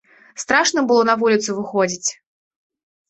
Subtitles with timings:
[0.43, 2.09] Страшна было на вуліцу выходзіць.